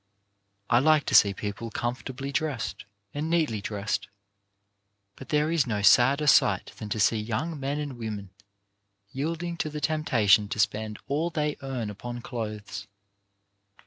[0.67, 2.33] I like to see people comfortably
[3.13, 4.07] and neatly dressed;
[5.15, 8.31] but there is no sadder sight than to see young men and women
[9.11, 12.87] yielding to the tempta tion to spend all they earn upon clothes.